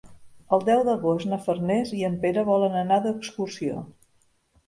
El 0.55 0.61
deu 0.67 0.79
d'agost 0.85 1.27
na 1.33 1.37
Farners 1.47 1.91
i 1.97 2.01
en 2.09 2.17
Pere 2.23 2.45
volen 2.49 2.77
anar 2.81 2.99
d'excursió. 3.05 3.85